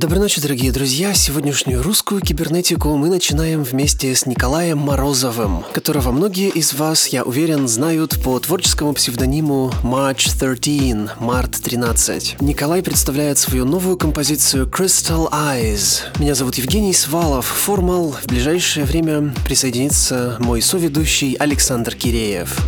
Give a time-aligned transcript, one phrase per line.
[0.00, 1.12] Доброй ночи, дорогие друзья!
[1.12, 7.68] Сегодняшнюю русскую кибернетику мы начинаем вместе с Николаем Морозовым, которого многие из вас, я уверен,
[7.68, 12.40] знают по творческому псевдониму March 13, Март 13.
[12.40, 16.04] Николай представляет свою новую композицию Crystal Eyes.
[16.18, 18.12] Меня зовут Евгений Свалов, Формал.
[18.12, 22.58] В ближайшее время присоединится мой соведущий Александр Киреев.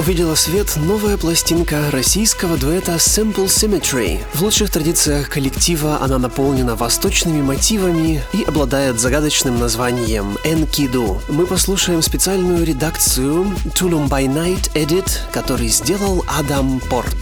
[0.00, 4.18] Увидела свет новая пластинка российского дуэта Simple Symmetry.
[4.32, 11.20] В лучших традициях коллектива она наполнена восточными мотивами и обладает загадочным названием Enkidu.
[11.28, 13.44] Мы послушаем специальную редакцию
[13.74, 17.19] Tulum by Night Edit, который сделал Адам Порт.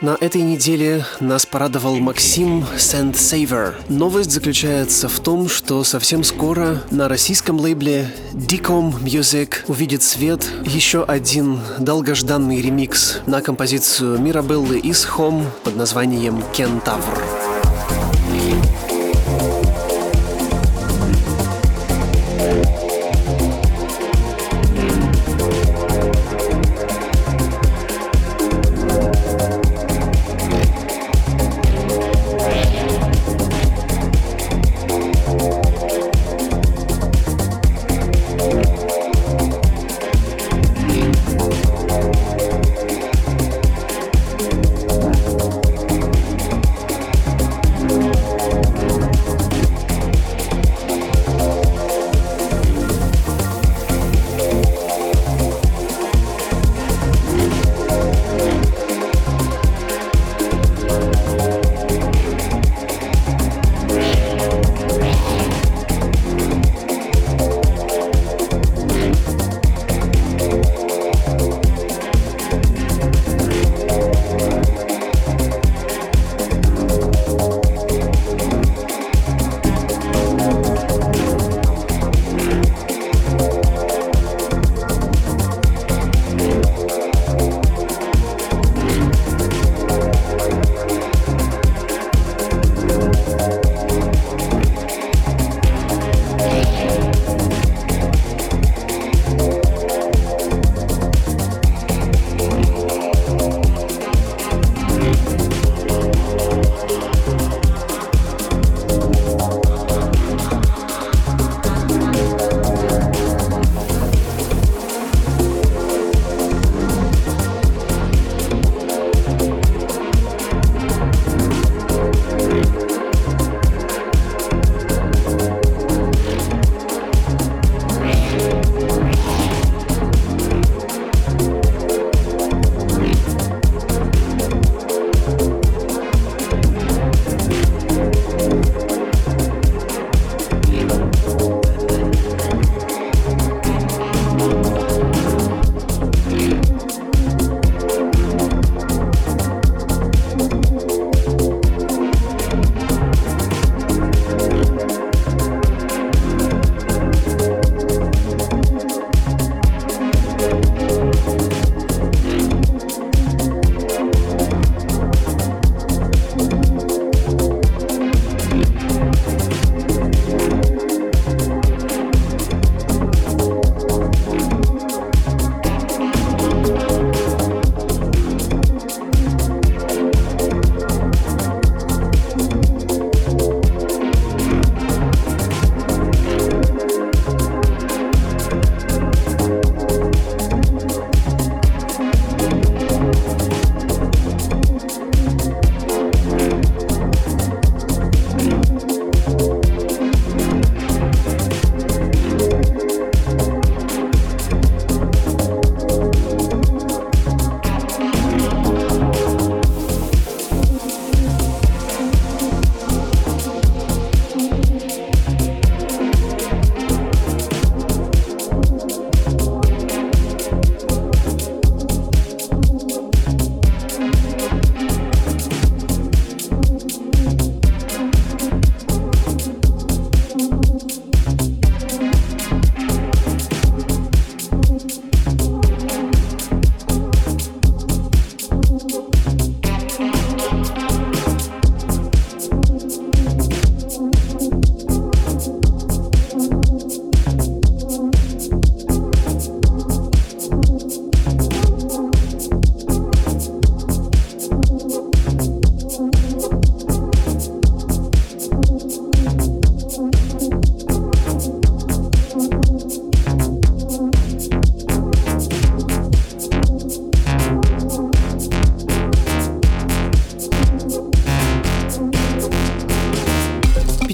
[0.00, 3.76] На этой неделе нас порадовал Максим Сент-Сейвер.
[3.88, 11.04] Новость заключается в том, что совсем скоро на российском лейбле Dicom Music увидит свет еще
[11.04, 17.29] один долгожданный ремикс на композицию Мирабеллы из Home под названием «Кентавр».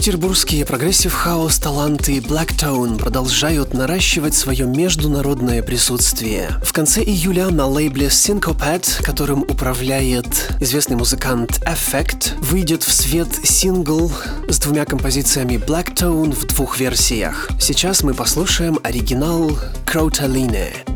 [0.07, 6.51] Петербургские прогрессив-хаус таланты Blacktone продолжают наращивать свое международное присутствие.
[6.63, 14.13] В конце июля на лейбле Syncopad, которым управляет известный музыкант Effect, выйдет в свет сингл
[14.49, 17.49] с двумя композициями Blacktone в двух версиях.
[17.59, 20.96] Сейчас мы послушаем оригинал Crotaline.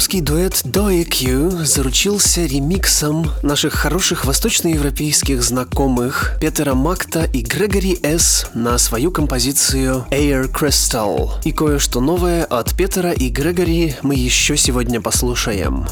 [0.00, 8.48] Московский дуэт DoEQ заручился ремиксом наших хороших восточноевропейских знакомых Петера Макта и Грегори С.
[8.54, 11.32] на свою композицию Air Crystal.
[11.44, 15.84] И кое-что новое от Петера и Грегори мы еще сегодня послушаем.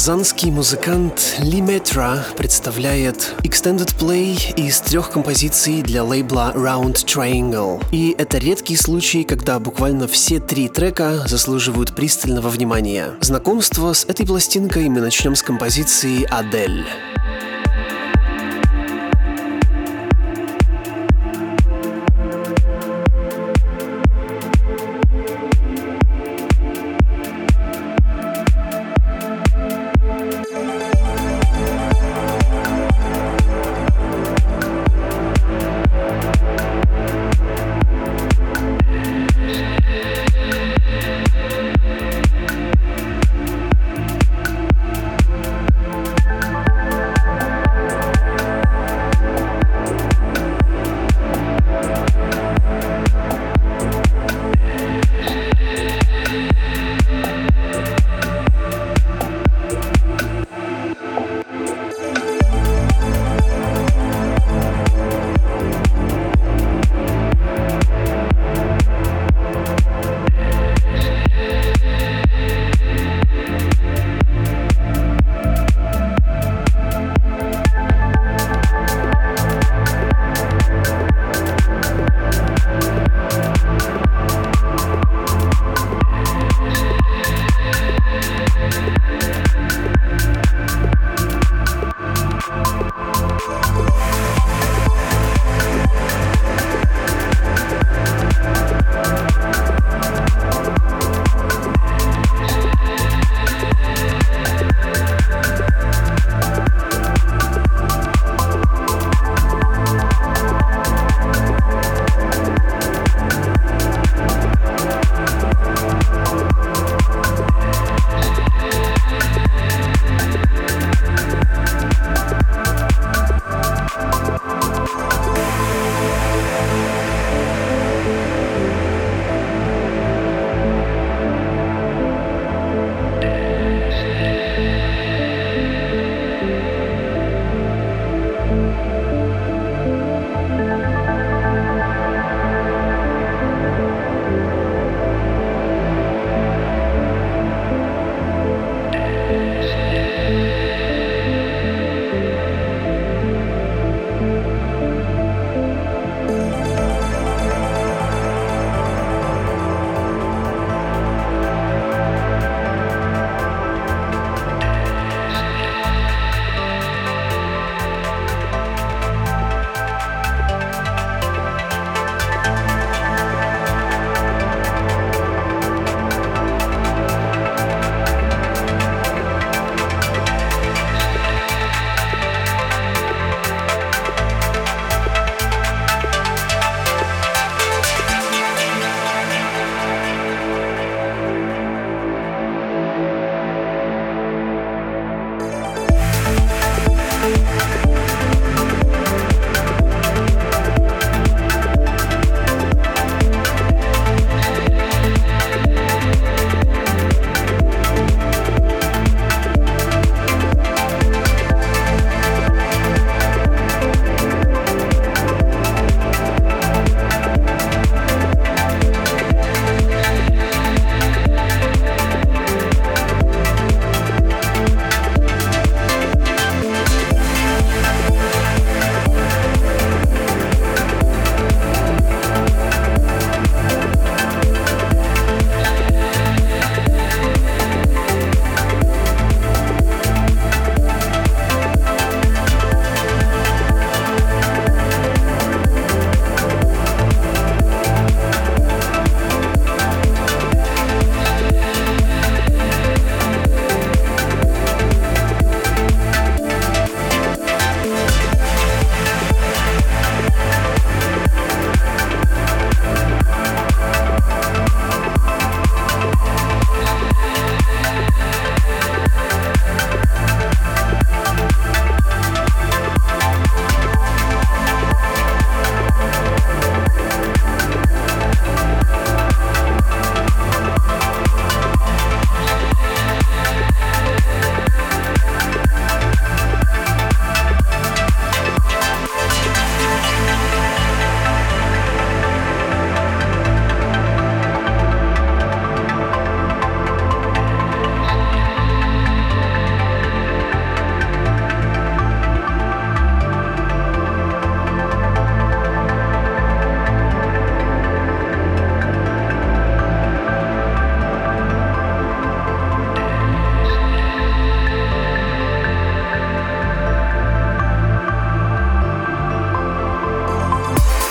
[0.00, 7.84] Казанский музыкант Лиметра представляет extended play из трех композиций для лейбла Round Triangle.
[7.92, 13.10] И это редкий случай, когда буквально все три трека заслуживают пристального внимания.
[13.20, 16.86] Знакомство с этой пластинкой мы начнем с композиции «Адель».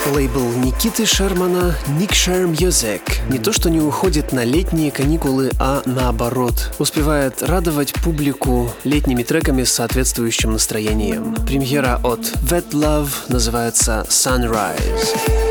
[0.10, 5.82] Лейбл Никиты Шермана Nick Share Music не то что не уходит на летние каникулы, а
[5.86, 11.36] наоборот, успевает радовать публику летними треками с соответствующим настроением.
[11.46, 15.49] Премьера от Wet Love называется Sunrise.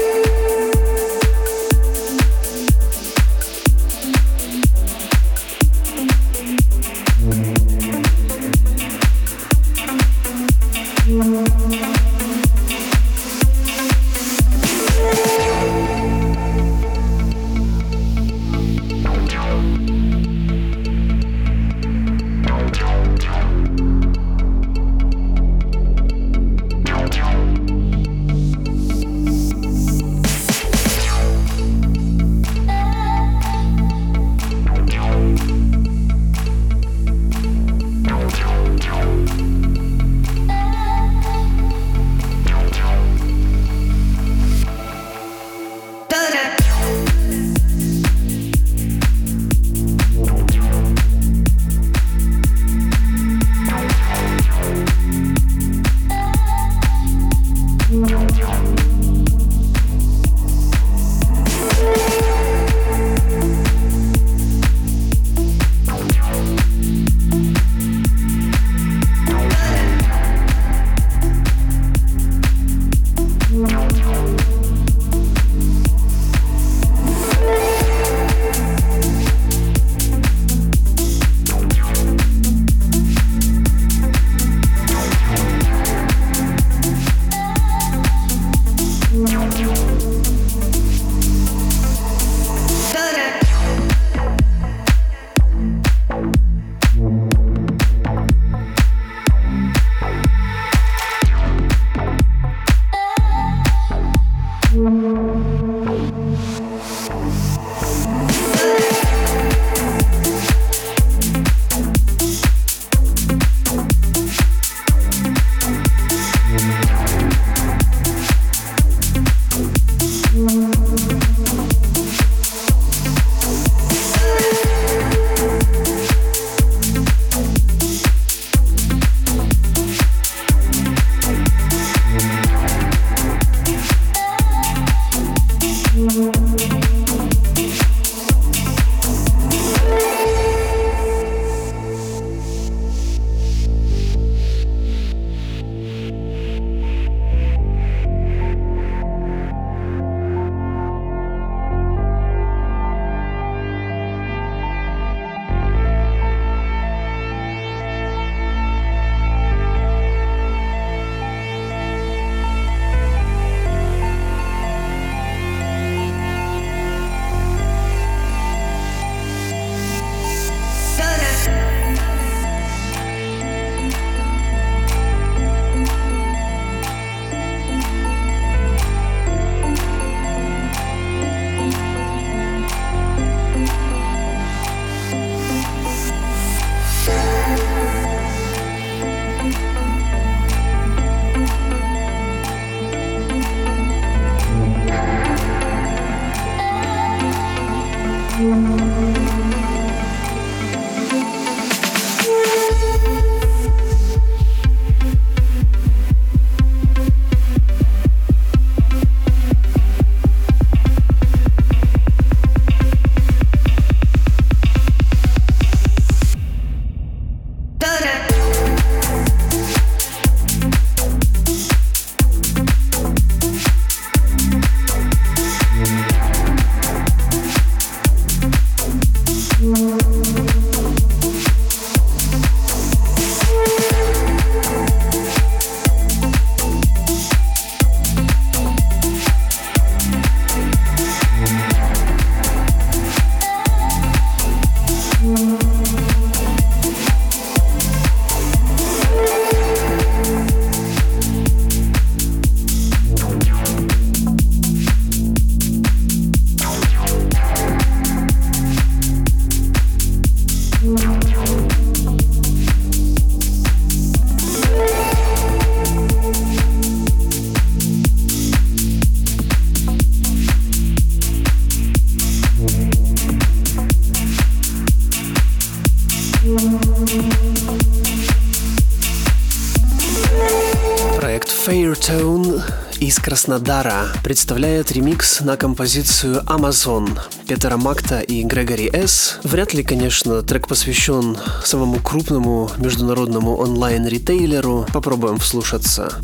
[283.48, 289.40] Краснодара представляет ремикс на композицию «Amazon» Петера Макта и Грегори С.
[289.42, 294.86] Вряд ли, конечно, трек посвящен самому крупному международному онлайн-ритейлеру.
[294.92, 296.20] Попробуем вслушаться.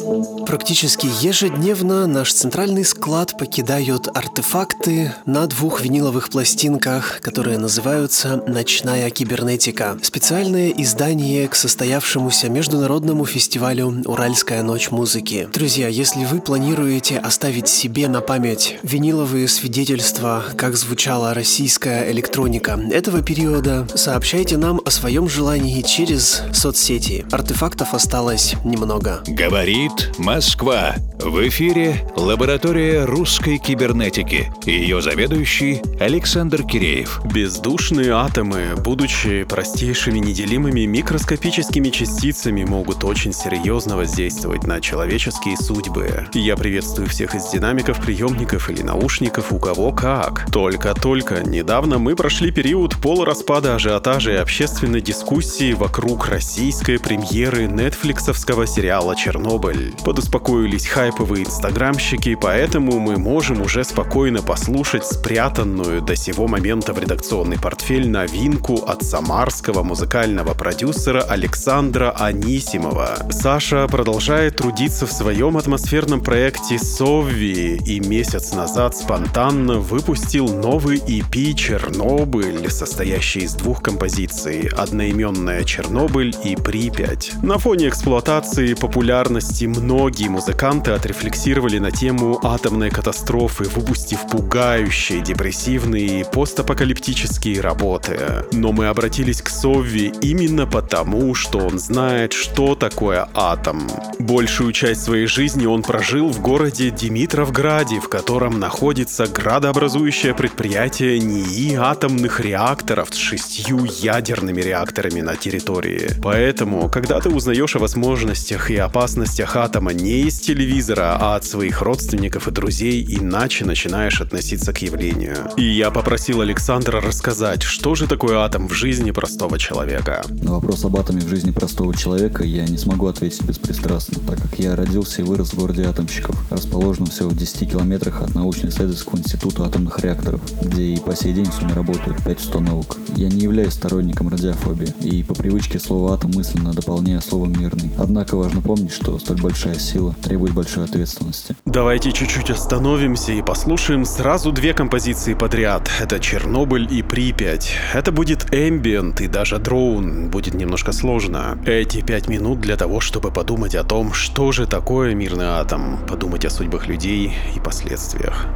[0.00, 9.10] you Практически ежедневно наш центральный склад покидают артефакты на двух виниловых пластинках, которые называются «Ночная
[9.10, 9.96] кибернетика».
[10.02, 15.48] Специальное издание к состоявшемуся международному фестивалю «Уральская ночь музыки».
[15.52, 23.22] Друзья, если вы планируете оставить себе на память виниловые свидетельства, как звучала российская электроника этого
[23.22, 27.24] периода, сообщайте нам о своем желании через соцсети.
[27.30, 29.22] Артефактов осталось немного.
[29.28, 30.39] Говорит Москва.
[30.40, 30.94] Москва.
[31.18, 34.50] В эфире лаборатория русской кибернетики.
[34.64, 37.20] Ее заведующий Александр Киреев.
[37.26, 46.26] Бездушные атомы, будучи простейшими неделимыми микроскопическими частицами, могут очень серьезно воздействовать на человеческие судьбы.
[46.32, 50.50] Я приветствую всех из динамиков, приемников или наушников, у кого как.
[50.50, 59.14] Только-только недавно мы прошли период полураспада ажиотажа и общественной дискуссии вокруг российской премьеры нетфликсовского сериала
[59.14, 59.92] «Чернобыль».
[60.02, 66.98] Под успокоились хайповые инстаграмщики, поэтому мы можем уже спокойно послушать спрятанную до сего момента в
[66.98, 73.26] редакционный портфель новинку от самарского музыкального продюсера Александра Анисимова.
[73.30, 81.54] Саша продолжает трудиться в своем атмосферном проекте «Совви» и месяц назад спонтанно выпустил новый EP
[81.54, 87.32] «Чернобыль», состоящий из двух композиций одноименная «Чернобыль» и «Припять».
[87.42, 96.22] На фоне эксплуатации популярности многих Многие музыканты отрефлексировали на тему атомной катастрофы, выпустив пугающие, депрессивные
[96.22, 98.18] и постапокалиптические работы.
[98.50, 103.88] Но мы обратились к Совви именно потому, что он знает, что такое атом.
[104.18, 111.76] Большую часть своей жизни он прожил в городе Димитровграде, в котором находится градообразующее предприятие НИИ
[111.76, 116.10] атомных реакторов с шестью ядерными реакторами на территории.
[116.20, 121.82] Поэтому, когда ты узнаешь о возможностях и опасностях атома не из телевизора, а от своих
[121.82, 125.36] родственников и друзей, иначе начинаешь относиться к явлению.
[125.56, 130.24] И я попросил Александра рассказать, что же такое атом в жизни простого человека.
[130.28, 134.58] На вопрос об атоме в жизни простого человека я не смогу ответить беспристрастно, так как
[134.58, 139.64] я родился и вырос в городе атомщиков, расположенном всего в 10 километрах от научно-исследовательского института
[139.64, 142.96] атомных реакторов, где и по сей день в сумме работают 5 установок.
[143.16, 147.90] Я не являюсь сторонником радиофобии, и по привычке слово «атом» мысленно дополняю словом «мирный».
[147.98, 151.56] Однако важно помнить, что столь большая сила требует большой ответственности.
[151.64, 155.90] Давайте чуть-чуть остановимся и послушаем сразу две композиции подряд.
[156.00, 157.74] Это «Чернобыль» и «Припять».
[157.92, 160.30] Это будет эмбиент и даже дроун.
[160.30, 161.58] Будет немножко сложно.
[161.66, 166.44] Эти пять минут для того, чтобы подумать о том, что же такое мирный атом, подумать
[166.44, 168.46] о судьбах людей и последствиях.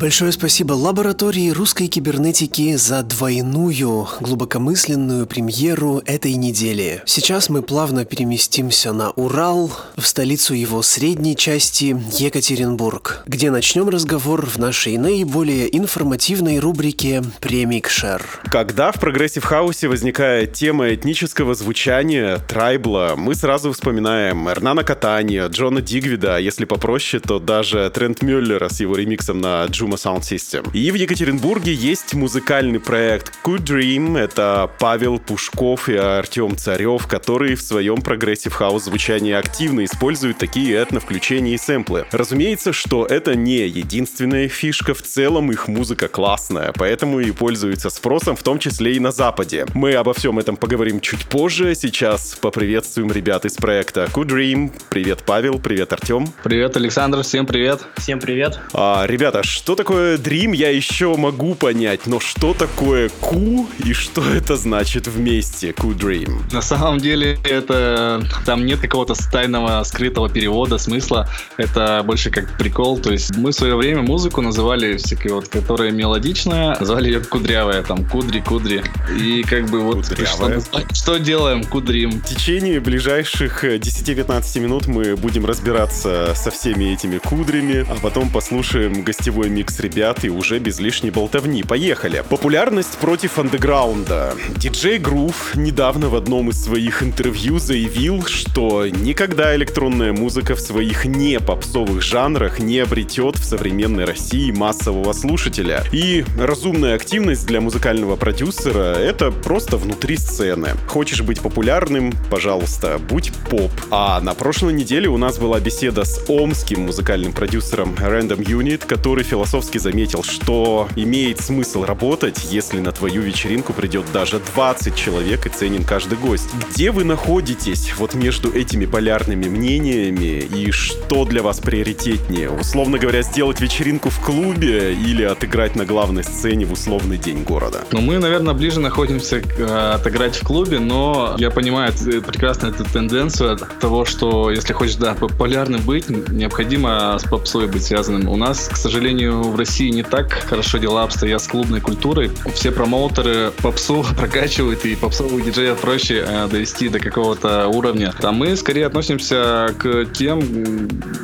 [0.00, 7.02] Большое спасибо лаборатории русской кибернетики за двойную глубокомысленную премьеру этой недели.
[7.04, 14.46] Сейчас мы плавно переместимся на Урал, в столицу его средней части Екатеринбург, где начнем разговор
[14.46, 18.24] в нашей наиболее информативной рубрике «Премикшер».
[18.50, 25.46] Когда в прогрессив хаусе возникает тема этнического звучания, tribal а, мы сразу вспоминаем Эрнана Каттанео,
[25.48, 30.70] Джона Дигвида, а если попроще, то даже Трентемёллера с его ремиксом на Djuma Soundsystem.
[30.72, 34.18] И в Екатеринбурге есть музыкальный проект Good Dream.
[34.18, 40.74] Это Павел Пушков и Артем Царев, которые в своем прогрессив хаус звучании активно используют такие
[40.74, 42.06] этно-включения и сэмплы.
[42.12, 48.36] Разумеется, что это не единственная фишка, в целом их музыка классная, поэтому и пользуется спросом,
[48.36, 49.66] в том числе и на Западе.
[49.74, 51.74] Мы обо всем этом поговорим чуть позже.
[51.74, 54.72] Сейчас поприветствуем ребят из проекта Good Dream.
[54.88, 56.32] Привет, Павел, привет, Артем.
[56.42, 57.80] Привет, Александр, всем привет.
[57.96, 58.58] Всем привет.
[58.72, 64.22] А, ребята, что такое Dream, я еще могу понять, но что такое Q и что
[64.22, 66.52] это значит вместе, Q Dream?
[66.52, 71.30] На самом деле, это там нет какого-то тайного, скрытого перевода, смысла.
[71.56, 72.98] Это больше как прикол.
[72.98, 77.82] То есть мы в свое время музыку называли всякие вот, которая мелодичная, называли ее кудрявая,
[77.82, 78.82] там, кудри, кудри.
[79.18, 80.60] И как бы вот что,
[80.92, 82.20] что делаем, кудрим.
[82.20, 89.04] В течение ближайших 10-15 минут мы будем разбираться со всеми этими кудрями, а потом послушаем
[89.04, 91.62] гостевой микс ребят и уже без лишней болтовни.
[91.62, 92.24] Поехали.
[92.28, 94.34] Популярность против андеграунда.
[94.56, 101.04] Диджей Грув недавно в одном из своих интервью заявил, что никогда электронная музыка в своих
[101.04, 105.84] не попсовых жанрах не обретет в современной России массового слушателя.
[105.92, 110.70] И разумная активность для музыкального продюсера— это просто внутри сцены.
[110.88, 112.12] Хочешь быть популярным?
[112.30, 113.70] Пожалуйста, будь поп.
[113.90, 119.24] А на прошлой неделе у нас была беседа с омским музыкальным продюсером Random Unit, который
[119.60, 125.50] философски заметил, что имеет смысл работать, если на твою вечеринку придет даже 20 человек и
[125.50, 126.48] ценен каждый гость.
[126.70, 132.48] Где вы находитесь вот между этими полярными мнениями и что для вас приоритетнее?
[132.48, 137.80] Условно говоря, сделать вечеринку в клубе или отыграть на главной сцене в условный день города?
[137.92, 141.92] Ну, мы, наверное, ближе находимся к э, отыграть в клубе, но я понимаю
[142.26, 148.28] прекрасно эту тенденцию того, что если хочешь, да, популярным быть, необходимо с попсой быть связанным.
[148.28, 152.30] У нас, к сожалению, в России не так хорошо дела обстоят с клубной культурой.
[152.54, 158.12] Все промоутеры попсу прокачивают, и попсовых диджеев проще э, довести до какого-то уровня.
[158.22, 160.40] А мы скорее относимся к тем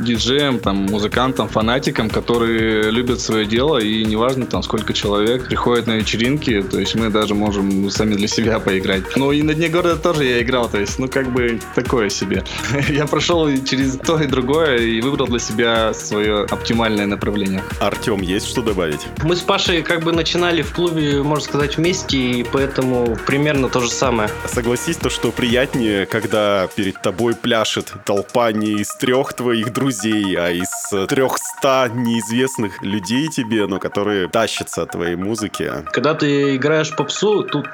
[0.04, 5.96] диджеям, там, музыкантам, фанатикам, которые любят свое дело, и неважно там сколько человек приходит на
[5.96, 9.04] вечеринки, то есть мы даже можем сами для себя поиграть.
[9.16, 12.44] Ну и на Дне города тоже я играл, то есть, ну как бы такое себе.
[12.88, 17.62] я прошел через то и другое и выбрал для себя свое оптимальное направление.
[17.80, 19.06] Артем, есть что добавить?
[19.22, 23.80] Мы с Пашей как бы начинали в клубе, можно сказать, вместе, и поэтому примерно то
[23.80, 24.28] же самое.
[24.46, 30.50] Согласись, то, что приятнее, когда перед тобой пляшет толпа не из трех твоих друзей, а
[30.50, 30.68] из
[31.08, 35.70] трехста неизвестных людей тебе, но которые тащатся от твоей музыки.
[35.92, 37.66] Когда ты играешь попсу, тут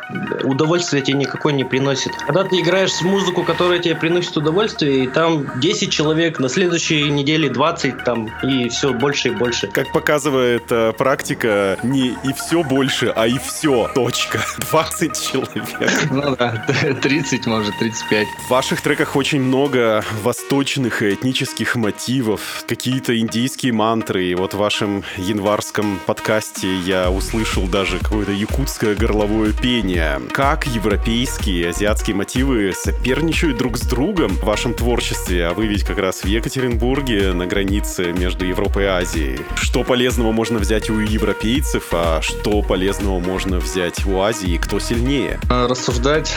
[0.42, 2.12] удовольствие тебе никакой не приносит.
[2.26, 7.48] Когда ты играешь музыку, которая тебе приносит удовольствие, и там 10 человек, на следующей неделе
[7.48, 9.68] 20 там, и все больше и больше.
[9.68, 13.90] Как показывает э, практика, не и все больше, а и все.
[13.94, 14.40] Точка.
[14.70, 16.10] 20 человек.
[16.10, 16.66] Ну да,
[17.02, 18.26] 30, может, 35.
[18.46, 24.24] В ваших треках очень много восточных и этнических мотивов, какие-то индийские мантры.
[24.24, 30.20] И вот в вашем январском подкасте я услышал даже какое-то якутское горловое пение.
[30.32, 35.46] Как европейские и азиатские мотивы соперничают друг с другом в вашем творчестве?
[35.46, 39.40] А вы ведь как раз в Екатеринбурге на границе между Европой и Азией.
[39.56, 39.84] Что
[40.22, 44.56] полезного можно взять у европейцев, а что полезного можно взять у Азии?
[44.56, 45.40] Кто сильнее?
[45.48, 46.32] Рассуждать,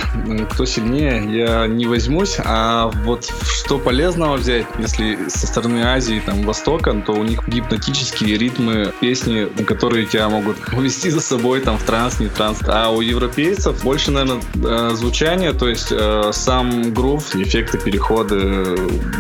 [0.51, 2.37] кто сильнее, я не возьмусь.
[2.43, 8.37] А вот что полезного взять, если со стороны Азии, там, Востока, то у них гипнотические
[8.37, 12.59] ритмы, песни, которые тебя могут увести за собой там в транс, не транс.
[12.67, 18.77] А у европейцев больше, наверное, э, звучание, то есть э, сам грув, эффекты переходы,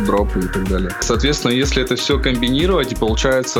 [0.07, 0.91] дропы и так далее.
[1.01, 3.59] Соответственно, если это все комбинировать, и получается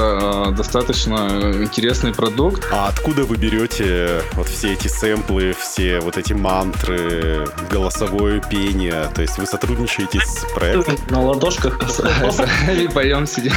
[0.49, 0.55] э,
[0.95, 2.65] достаточно интересный продукт.
[2.71, 9.09] А откуда вы берете вот все эти сэмплы, все вот эти мантры, голосовое пение?
[9.13, 10.95] То есть вы сотрудничаете с проектом?
[11.09, 11.79] На ладошках.
[12.81, 13.51] И поем сидим.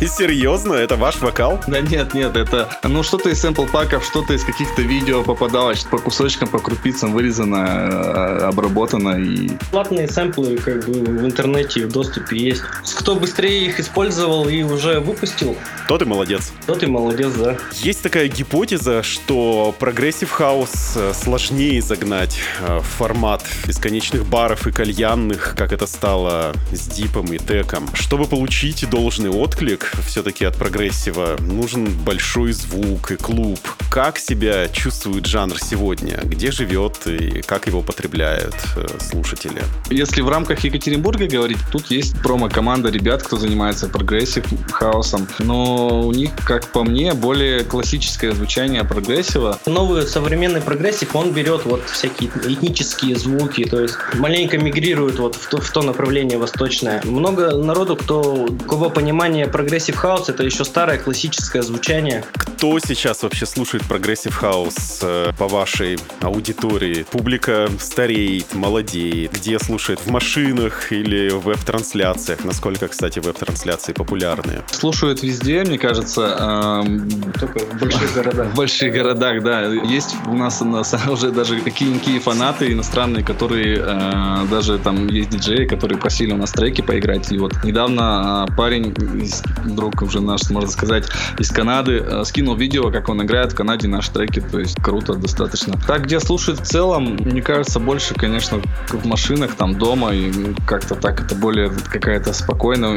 [0.00, 0.74] Серьезно?
[0.74, 1.60] Это ваш вокал?
[1.66, 5.98] Да нет, нет, это ну что-то из сэмпл паков, что-то из каких-то видео попадалось, по
[5.98, 9.50] кусочкам, по крупицам вырезано, э, обработано и...
[9.70, 12.62] Платные сэмплы как бы в интернете в доступе есть.
[12.96, 15.56] Кто быстрее их использовал и уже выпустил,
[15.90, 16.19] тот и молодец.
[16.20, 16.52] Молодец.
[16.66, 17.56] То ты молодец, да.
[17.82, 24.72] Есть такая гипотеза, что прогрессив хаус э, сложнее загнать э, в формат бесконечных баров и
[24.72, 27.88] кальянных, как это стало с deep ом и tech ом.
[27.94, 33.58] Чтобы получить должный отклик все-таки от прогрессива, нужен большой звук и клуб.
[33.90, 36.20] Как себя чувствует жанр сегодня?
[36.22, 39.62] Где живет и как его потребляют э, слушатели?
[39.88, 46.12] Если в рамках Екатеринбурга говорить, тут есть промо-команда ребят, кто занимается прогрессив хаусом, но у
[46.12, 49.60] них, как по мне, более классическое звучание прогрессива.
[49.66, 55.48] Новый современный прогрессив, он берет вот всякие этнические звуки, то есть маленько мигрирует вот в
[55.48, 57.00] то, в то направление восточное.
[57.04, 62.24] Много народу, кто, у кого понимание прогрессив хаус, это еще старое классическое звучание.
[62.32, 67.06] Кто сейчас вообще слушает прогрессив хаус э, по вашей аудитории?
[67.08, 70.00] Публика стареет, молодеет, где слушает?
[70.00, 72.44] В машинах или в веб-трансляциях?
[72.44, 74.62] Насколько, кстати, веб-трансляции популярны?
[74.72, 75.99] Слушают везде, мне кажется.
[76.16, 78.46] Эм, Только в больших городах.
[78.52, 79.62] В больших городах, да.
[79.66, 85.30] Есть у нас, у нас уже даже какие-никакие фанаты иностранные, которые э, даже там есть
[85.30, 87.30] диджеи, которые просили у нас треки поиграть.
[87.32, 91.06] И вот недавно э, парень, из, друг уже наш, можно сказать,
[91.38, 94.40] из Канады, э, скинул видео, как он играет в Канаде наши треки.
[94.40, 95.74] То есть круто достаточно.
[95.86, 100.14] Так, где слушают в целом, мне кажется, больше, конечно, в машинах, там, дома.
[100.14, 102.90] И ну, как-то так это более какая-то спокойная,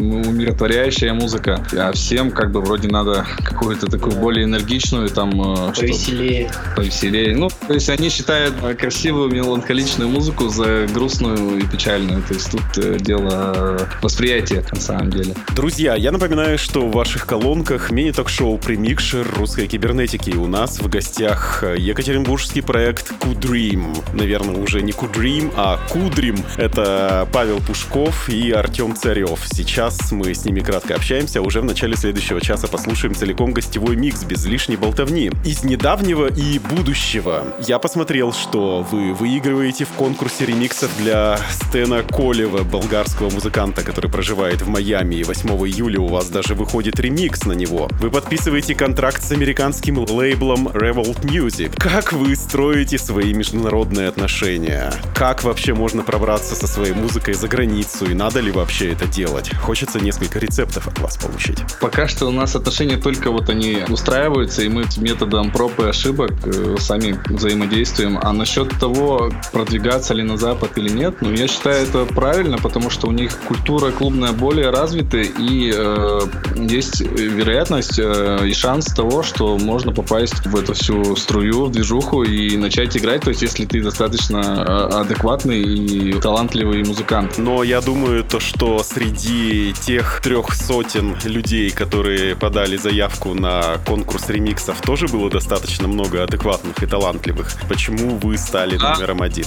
[0.00, 1.64] умиротворяющая музыка.
[1.76, 5.30] А всем как бы вроде надо какую-то такую более энергичную, там,
[5.68, 6.50] э, Повеселее.
[6.74, 7.36] повеселее.
[7.36, 12.22] Ну, то есть они считают э, красивую меланхоличную музыку за грустную и печальную.
[12.22, 15.34] То есть тут э, дело восприятия на самом деле.
[15.54, 20.30] Друзья, я напоминаю, что в ваших колонках мини-ток-шоу «Премикшер русской кибернетики».
[20.30, 23.94] У нас в гостях екатеринбургский проект «Кудрим».
[24.14, 26.38] Наверное, уже не «Кудрим», а «Кудрим».
[26.56, 29.40] Это Павел Пушков и Артем Царев.
[29.52, 33.96] Сейчас мы с ними кратко общаемся, а уже в начале следующего часа послушаем целиком гостевой
[33.96, 35.30] микс без лишней болтовни.
[35.44, 42.62] Из недавнего и будущего я посмотрел, что вы выигрываете в конкурсе ремиксов для Стена Колева,
[42.64, 45.16] болгарского музыканта, который проживает в Майами.
[45.16, 47.88] И 8 июля у вас даже выходит ремикс на него.
[48.00, 51.74] Вы подписываете контракт с американским лейблом Revolt Music.
[51.76, 54.92] Как вы строите свои международные отношения?
[55.14, 58.10] Как вообще можно пробраться со своей музыкой за границу?
[58.10, 59.54] И надо ли вообще это делать?
[59.56, 61.58] Хочется несколько рецептов от вас получить.
[61.80, 66.32] Пока что у нас отношения только вот они устраиваются, и мы методом проб и ошибок
[66.44, 68.18] э, сами взаимодействуем.
[68.22, 72.90] А насчет того, продвигаться ли на Запад или нет, ну, я считаю это правильно, потому
[72.90, 76.20] что у них культура клубная более развита, и э,
[76.56, 82.22] есть вероятность э, и шанс того, что можно попасть в эту всю струю, в движуху
[82.22, 87.38] и начать играть, то есть если ты достаточно э, адекватный и талантливый музыкант.
[87.38, 94.28] Но я думаю, то, что среди тех трех сотен людей, которые подали заявку на конкурс
[94.28, 97.50] ремиксов, тоже было достаточно много адекватных и талантливых.
[97.68, 98.94] Почему вы стали Да.
[98.94, 99.44] номером один?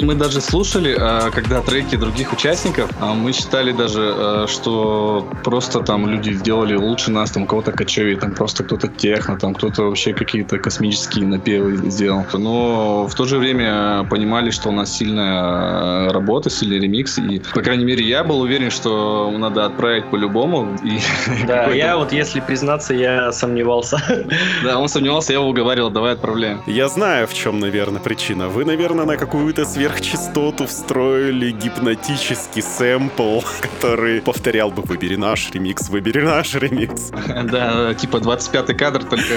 [0.00, 5.80] Мы даже слушали, э, когда треки других участников, а мы считали даже, э, что просто
[5.80, 9.82] там люди сделали лучше нас, там у кого-то кочевей, там просто кто-то техно, там кто-то
[9.84, 12.24] вообще какие-то космические напевы сделал.
[12.34, 17.40] Но в то же время понимали, что у нас сильная э, работа, сильный ремикс, и,
[17.54, 20.76] по крайней мере, я был уверен, что надо отправить по-любому.
[20.84, 20.98] И
[21.46, 24.02] Да, какой-то- я вот, если признаться, я сомневался.
[24.64, 26.62] Да, он сомневался, я его уговаривал, давай отправляем.
[26.66, 28.48] Я знаю, в чем, наверное, причина.
[28.48, 36.22] Вы, наверное, на какую-то сверхчастоту встроили гипнотический сэмпл, который повторял бы «Выбери наш ремикс, выбери
[36.22, 37.12] наш ремикс».
[37.46, 39.34] Да, типа 25-й кадр, только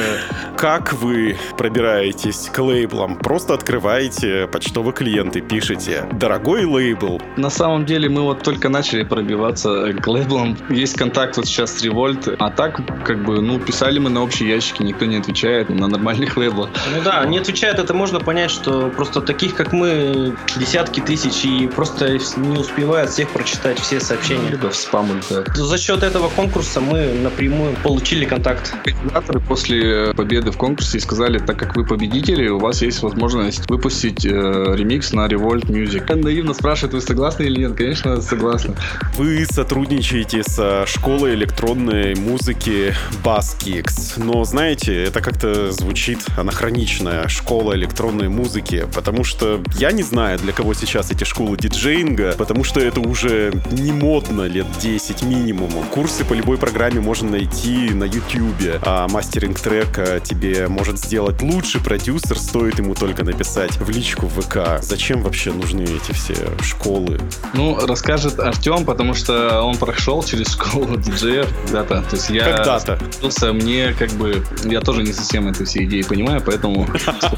[0.58, 3.18] Как вы пробираетесь к лейблам?
[3.18, 9.04] Просто открываете почтовый клиент и пишете «Дорогой лейбл, На самом деле мы вот только начали
[9.04, 10.58] пробиваться к лейблам.
[10.70, 11.82] Есть контакт вот сейчас с
[12.38, 16.38] А так, как бы, ну, писали мы на общие ящики, никто не отвечает на нормальных
[16.38, 16.70] лейблах.
[16.96, 21.68] Ну да, не отвечают, это можно понять, что просто таких, как мы, десятки тысяч, и
[21.68, 24.50] просто не успевают всех прочитать все сообщения.
[24.50, 25.48] Либо в спам улетают.
[25.56, 28.74] За счет этого конкурса мы напрямую получили контакт.
[28.86, 34.26] Организаторы после победы в конкурсе сказали, так как вы победители, у вас есть возможность выпустить
[34.26, 36.14] э, ремикс на Revolt Music.
[36.16, 37.76] Наивно спрашивают, вы согласны или нет?
[37.76, 38.76] Конечно, согласны.
[39.16, 48.30] Вы сотрудничаете со школой электронной музыки BuzzKicks, но знаете, это как-то звучит анахронично, школа электронной
[48.30, 53.00] музыки, потому что я не знаю, для кого сейчас эти школы диджеинга, потому что это
[53.00, 55.72] уже не модно лет 10 минимум.
[55.92, 61.82] Курсы по любой программе можно найти на YouTube, а мастеринг трека тебе может сделать лучший
[61.82, 64.84] продюсер, стоит ему только написать в личку в ВК.
[64.84, 67.20] Зачем вообще нужны эти все школы?
[67.54, 72.04] Ну, расскажет Артем, потому что он прошел через школу диджеев когда-то.
[72.10, 73.00] То есть я Когда-то.
[73.54, 76.88] Мне как бы я тоже не совсем эту все идеи понимаю, поэтому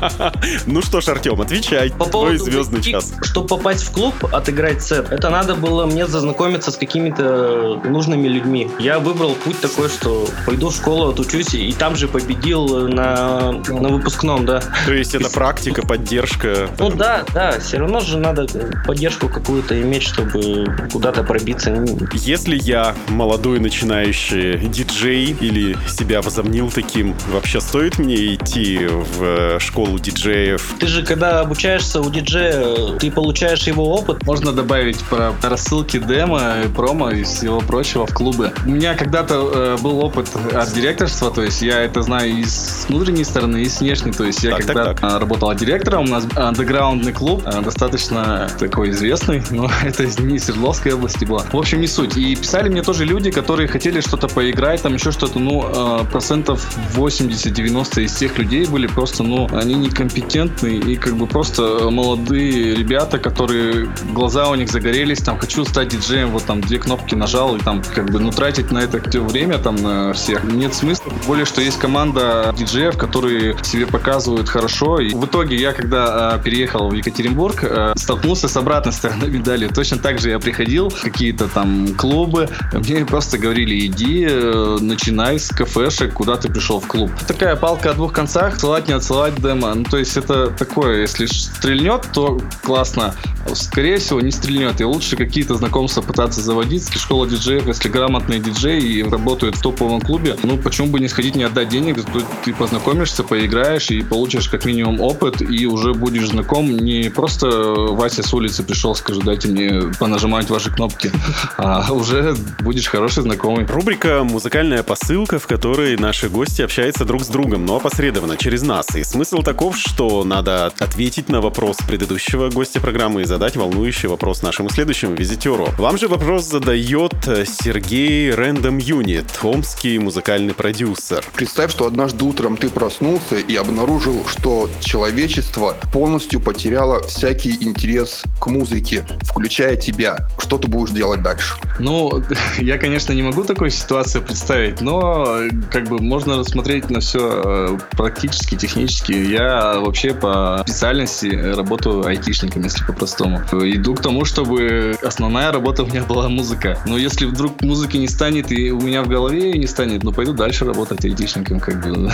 [0.65, 1.91] Ну что ж, Артем, отвечай.
[1.91, 3.13] По поводу звездный час.
[3.21, 8.69] Чтобы попасть в клуб, отыграть сет, это надо было мне зазнакомиться с какими-то нужными людьми.
[8.79, 13.89] Я выбрал путь такой, что пойду в школу, отучусь, и там же победил на, на
[13.89, 14.61] выпускном, да.
[14.85, 16.69] То есть это практика, поддержка.
[16.79, 18.47] Ну да, да, все равно же надо
[18.85, 21.85] поддержку какую-то иметь, чтобы куда-то пробиться.
[22.13, 29.59] Если я молодой начинающий диджей или себя возомнил таким, вообще стоит мне идти в э,
[29.59, 30.75] школу диджеев?
[30.79, 34.25] Ты же, когда обучаешься у диджея, ты получаешь его опыт.
[34.25, 38.53] можно добавить про рассылки демо, промо и всего прочего в клубы.
[38.65, 42.85] У меня когда-то э, был опыт от директорства, то есть я это знаю и с
[42.87, 44.11] внутренней стороны, и с внешней.
[44.11, 45.03] То есть я Так, так, когда так.
[45.03, 50.45] э, работал директором, у нас андеграундный клуб, э, достаточно такой известный, но это не из
[50.45, 51.45] Свердловской области было.
[51.51, 52.17] В общем, не суть.
[52.17, 56.67] И писали мне тоже люди, которые хотели что-то поиграть, там еще что-то, ну, э, процентов
[56.95, 63.17] 80-90 из тех людей были просто, ну, они некомпетентны и как бы просто молодые ребята,
[63.17, 67.59] которые глаза у них загорелись, там, хочу стать диджеем, вот там две кнопки нажал, и
[67.59, 71.11] там как бы, ну, тратить на это всё время там на всех нет смысла.
[71.27, 74.99] Более, что есть команда диджеев, которые себе показывают хорошо.
[74.99, 79.67] И в итоге я, когда э, переехал в Екатеринбург, э, столкнулся с обратной стороной медали.
[79.67, 84.40] Точно так же я приходил в какие-то там клубы, мне просто говорили, иди, э,
[84.79, 87.11] начинай с кафешек, куда ты пришел в клуб.
[87.27, 89.73] Такая палка о двух концах, отсылать, не отсылать демо.
[89.73, 93.15] Ну, то есть это такое, если стрельнет, то классно.
[93.53, 94.79] Скорее всего, не стрельнет.
[94.81, 96.91] И лучше какие-то знакомства пытаться заводить.
[96.95, 101.35] Школа диджеев, если грамотные диджеи и работают в топовом клубе, ну, почему бы не сходить,
[101.35, 106.29] не отдать денег, то ты познакомишься, поиграешь и получишь как минимум опыт, и уже будешь
[106.29, 111.11] знаком не просто Вася с улицы пришел, скажи, дайте мне понажимать ваши кнопки,
[111.57, 113.65] а уже будешь хороший знакомый.
[113.65, 118.95] Рубрика «Музыкальная посылка», в которой наши гости общаются друг с другом, но опосредованно, через нас.
[118.95, 124.41] И смысл таков, что надо ответить на вопрос предыдущего гостя программы и задать волнующий вопрос
[124.41, 125.67] нашему следующему визитеру.
[125.77, 131.25] Вам же вопрос задает э, Сергей Рэндом Юнит, омский музыкальный продюсер.
[131.35, 138.47] Представь, что однажды утром ты проснулся и обнаружил, что человечество полностью потеряло всякий интерес к
[138.47, 140.29] музыке, включая тебя.
[140.39, 141.55] Что ты будешь делать дальше?
[141.79, 142.23] Ну,
[142.59, 148.55] я, конечно, не могу такой ситуации представить, но как бы можно рассмотреть на все практически,
[148.55, 149.11] технически.
[149.13, 153.41] Я вообще по специальности работаю айтишником, если по-простому.
[153.51, 156.79] Иду к тому, чтобы основная работа у меня была музыка.
[156.85, 160.33] Но если вдруг музыки не станет и у меня в голове не станет, ну пойду
[160.33, 162.11] дальше работать айтишником, как бы.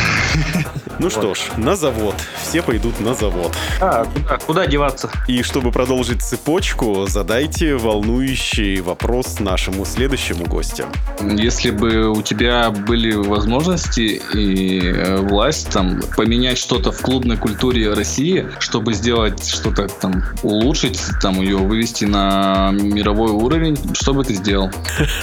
[0.99, 2.15] Ну что ж, на завод.
[2.41, 3.55] Все пойдут на завод.
[3.79, 5.09] А, куда, куда деваться?
[5.27, 10.85] И чтобы продолжить цепочку, задайте волнующий вопрос нашему следующему гостю.
[11.21, 17.93] Если бы у тебя были возможности и э, власть там поменять что-то в клубной культуре
[17.93, 24.33] России, чтобы сделать что-то там улучшить, там ее вывести на мировой уровень, что бы ты
[24.33, 24.71] сделал?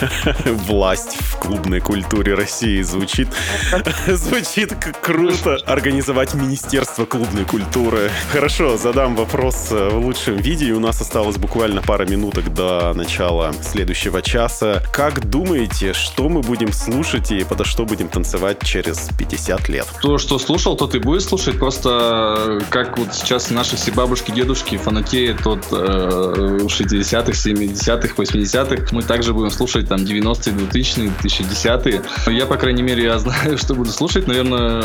[0.44, 3.28] Власть в клубной культуре России звучит
[4.06, 5.58] звучит круто.
[5.66, 8.10] Организовать Министерство клубной культуры.
[8.32, 10.72] Хорошо, задам вопрос э, в лучшем виде.
[10.72, 14.82] У нас осталось буквально пара минуток до начала следующего часа.
[14.92, 19.86] Как думаете, что мы будем слушать и подо что будем танцевать через 50 лет?
[20.00, 21.58] То, что слушал, то ты будешь слушать.
[21.58, 28.88] Просто э, как вот сейчас наши все бабушки, дедушки фанатеют от э, 60-х, 70-х, 80-х.
[28.92, 32.02] Мы также будем слушать там 90-е, 2000-е, 2010-е.
[32.32, 34.26] Я, по крайней мере, я знаю, что буду слушать.
[34.26, 34.82] Наверное,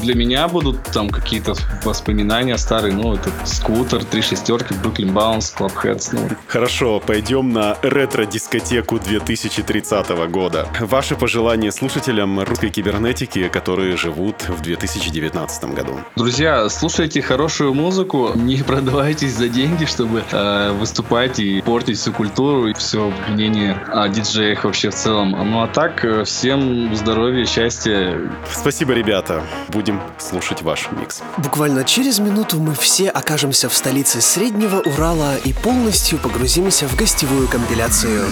[0.00, 1.54] для меня будут там какие-то
[1.84, 2.94] воспоминания старые.
[2.94, 6.10] Ну, это скутер, три шестерки, Бруклин Баунс, Heads.
[6.12, 10.68] Ну, Хорошо, пойдем на ретро-дискотеку 2030 года.
[11.02, 15.98] Ваши пожелания слушателям русской кибернетики, которые живут в 2019 году.
[16.14, 22.68] Друзья, слушайте хорошую музыку, не продавайтесь за деньги, чтобы э, выступать и портить всю культуру
[22.68, 25.32] и все мнение о диджеях вообще в целом.
[25.32, 28.16] Ну а так, э, всем здоровья, счастья.
[28.48, 29.42] Спасибо, ребята.
[29.70, 31.20] Будем слушать ваш микс.
[31.36, 37.48] Буквально через минуту мы все окажемся в столице Среднего Урала и полностью погрузимся в гостевую
[37.48, 38.26] компиляцию.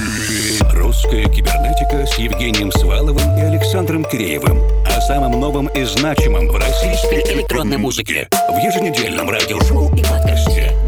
[0.72, 4.60] Русская кибернетика с Евгением Сваловым и Александром Киреевым.
[4.84, 8.28] О самом новом и значимом в российской электронной музыке.
[8.30, 10.79] В еженедельном радиошоу и подкасте.